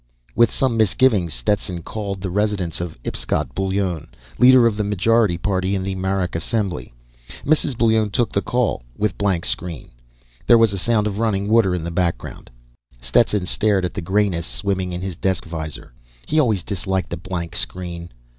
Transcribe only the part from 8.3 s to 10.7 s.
the call with blank screen. There